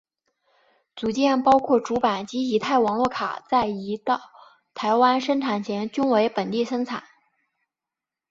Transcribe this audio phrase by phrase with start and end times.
[0.95, 4.19] 组件包括主板及乙太网络卡在移到
[4.73, 7.03] 台湾生产前均为本地生产。